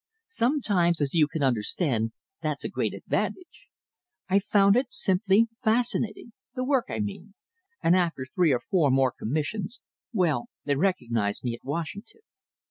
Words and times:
Sometimes, 0.33 0.99
as 0.99 1.13
you 1.13 1.27
can 1.27 1.43
understand, 1.43 2.11
that's 2.41 2.63
a 2.63 2.69
great 2.69 2.95
advantage. 2.95 3.67
I 4.27 4.39
found 4.39 4.75
it 4.75 4.91
simply 4.91 5.47
fascinating 5.61 6.33
the 6.55 6.63
work, 6.63 6.85
I 6.89 6.97
mean 6.97 7.35
and 7.83 7.95
after 7.95 8.25
three 8.25 8.51
or 8.51 8.61
four 8.61 8.89
more 8.89 9.11
commissions 9.11 9.79
well, 10.11 10.47
they 10.65 10.75
recognised 10.75 11.43
me 11.43 11.53
at 11.53 11.63
Washington. 11.63 12.21